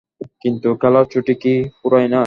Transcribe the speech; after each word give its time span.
কিন্তু 0.41 0.67
খেলার 0.81 1.05
ছুটি 1.11 1.33
কি 1.41 1.53
ফুরায় 1.77 2.07
না। 2.07 2.19